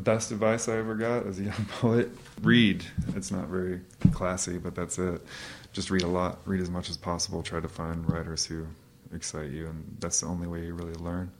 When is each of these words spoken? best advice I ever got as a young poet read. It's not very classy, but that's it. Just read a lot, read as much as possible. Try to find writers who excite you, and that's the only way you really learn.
best 0.00 0.32
advice 0.32 0.68
I 0.68 0.76
ever 0.78 0.94
got 0.94 1.26
as 1.26 1.38
a 1.38 1.44
young 1.44 1.66
poet 1.78 2.10
read. 2.42 2.84
It's 3.14 3.30
not 3.30 3.48
very 3.48 3.80
classy, 4.12 4.58
but 4.58 4.74
that's 4.74 4.98
it. 4.98 5.24
Just 5.72 5.90
read 5.90 6.02
a 6.02 6.08
lot, 6.08 6.40
read 6.46 6.60
as 6.60 6.70
much 6.70 6.90
as 6.90 6.96
possible. 6.96 7.42
Try 7.42 7.60
to 7.60 7.68
find 7.68 8.08
writers 8.10 8.44
who 8.44 8.66
excite 9.14 9.50
you, 9.50 9.66
and 9.66 9.96
that's 10.00 10.20
the 10.20 10.26
only 10.26 10.46
way 10.46 10.64
you 10.64 10.74
really 10.74 10.94
learn. 10.94 11.30